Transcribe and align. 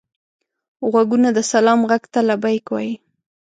غوږونه 0.91 1.29
د 1.33 1.39
سلام 1.51 1.79
غږ 1.89 2.03
ته 2.13 2.19
لبیک 2.29 2.65
وايي 2.69 2.93